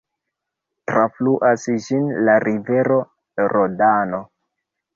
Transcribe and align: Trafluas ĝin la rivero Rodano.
Trafluas 0.91 1.67
ĝin 1.89 2.09
la 2.29 2.39
rivero 2.47 2.99
Rodano. 3.55 4.27